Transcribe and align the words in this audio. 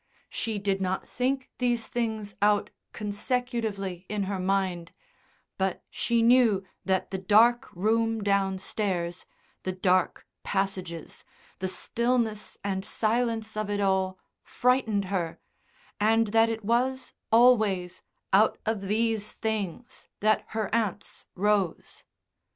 She 0.31 0.57
did 0.57 0.81
not 0.81 1.07
think 1.07 1.51
these 1.59 1.87
things 1.87 2.33
out 2.41 2.71
consecutively 2.91 4.07
in 4.09 4.23
her 4.23 4.39
mind, 4.39 4.93
but 5.59 5.83
she 5.91 6.23
knew 6.23 6.63
that 6.83 7.11
the 7.11 7.19
dark 7.19 7.69
room 7.75 8.23
downstairs, 8.23 9.27
the 9.61 9.71
dark 9.73 10.25
passages, 10.41 11.23
the 11.59 11.67
stillness 11.67 12.57
and 12.63 12.83
silence 12.83 13.55
of 13.55 13.69
it 13.69 13.79
all 13.79 14.17
frightened 14.41 15.05
her, 15.13 15.39
and 15.99 16.29
that 16.29 16.49
it 16.49 16.65
was 16.65 17.13
always 17.31 18.01
out 18.33 18.57
of 18.65 18.87
these 18.87 19.33
things 19.33 20.07
that 20.19 20.45
her 20.57 20.73
aunts 20.73 21.27
rose. 21.35 22.05